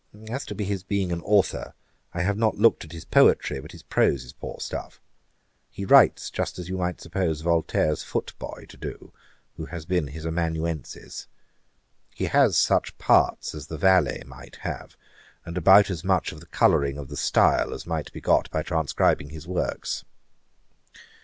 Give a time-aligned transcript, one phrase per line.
[0.29, 1.75] As to his being an authour,
[2.11, 4.99] I have not looked at his poetry; but his prose is poor stuff.
[5.69, 9.13] He writes just as you might suppose Voltaire's footboy to do,
[9.57, 11.27] who has been his amanuensis.
[12.15, 14.97] He has such parts as the valet might have,
[15.45, 18.63] and about as much of the colouring of the style as might be got by
[18.63, 20.03] transcribing his works.'